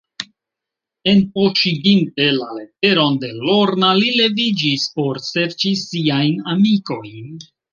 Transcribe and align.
Enpoŝiginte 1.11 2.25
la 2.37 2.47
leteron 2.61 3.19
de 3.25 3.31
Lorna, 3.49 3.93
li 4.01 4.09
leviĝis, 4.23 4.89
por 4.97 5.23
serĉi 5.29 5.75
siajn 5.87 6.43
amikojn. 6.57 7.33